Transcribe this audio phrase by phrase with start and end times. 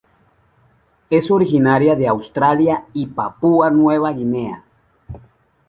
[1.11, 4.63] Es originaria de Australia y Papúa Nueva Guinea.